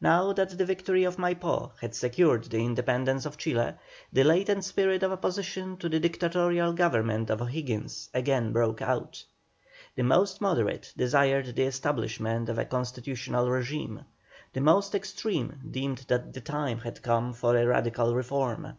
Now 0.00 0.32
that 0.32 0.56
the 0.56 0.64
victory 0.64 1.04
of 1.04 1.18
Maipó 1.18 1.72
had 1.82 1.94
secured 1.94 2.44
the 2.44 2.64
independence 2.64 3.26
of 3.26 3.36
Chile, 3.36 3.74
the 4.10 4.24
latent 4.24 4.64
spirit 4.64 5.02
of 5.02 5.12
opposition 5.12 5.76
to 5.76 5.90
the 5.90 6.00
dictatorial 6.00 6.72
government 6.72 7.28
of 7.28 7.42
O'Higgins 7.42 8.08
again 8.14 8.52
broke 8.54 8.80
out. 8.80 9.22
The 9.94 10.04
most 10.04 10.40
moderate 10.40 10.94
desired 10.96 11.54
the 11.54 11.64
establishment 11.64 12.48
of 12.48 12.56
a 12.58 12.64
constitutional 12.64 13.44
régime; 13.46 14.06
the 14.54 14.62
more 14.62 14.80
extreme 14.94 15.60
deemed 15.70 16.06
that 16.08 16.32
the 16.32 16.40
time 16.40 16.78
had 16.78 17.02
come 17.02 17.34
for 17.34 17.54
a 17.54 17.66
radical 17.66 18.14
reform. 18.14 18.78